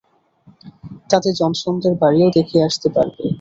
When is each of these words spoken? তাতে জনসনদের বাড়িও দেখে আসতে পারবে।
তাতে 1.09 1.29
জনসনদের 1.39 1.93
বাড়িও 2.01 2.27
দেখে 2.37 2.57
আসতে 2.67 2.87
পারবে। 2.95 3.23